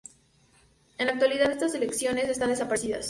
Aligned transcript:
En 0.97 1.05
la 1.05 1.13
actualidad 1.13 1.51
estas 1.51 1.73
secciones 1.73 2.27
están 2.27 2.49
desaparecidas. 2.49 2.99